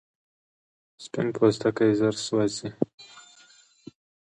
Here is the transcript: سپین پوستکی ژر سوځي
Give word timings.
سپین 1.03 1.27
پوستکی 1.35 1.89
ژر 1.99 2.15
سوځي 2.25 2.69